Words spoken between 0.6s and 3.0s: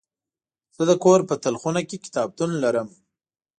زه د کور په تلخونه کې کتابتون لرم.